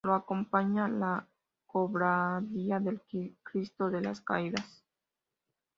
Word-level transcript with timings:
Lo 0.03 0.15
acompaña 0.15 0.87
la 0.87 1.27
Cofradía 1.67 2.79
del 2.79 3.03
Cristo 3.43 3.91
de 3.91 4.01
las 4.01 4.19
Caídas. 4.21 4.83